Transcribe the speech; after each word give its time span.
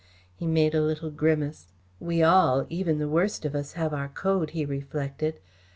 He 0.35 0.47
made 0.47 0.73
a 0.73 0.81
little 0.81 1.11
grimace. 1.11 1.67
"We 1.99 2.23
all, 2.23 2.65
even 2.69 2.97
the 2.97 3.07
worst 3.07 3.45
of 3.45 3.53
us, 3.53 3.73
have 3.73 3.93
our 3.93 4.09
code," 4.09 4.49
he 4.49 4.65
reflected. 4.65 5.39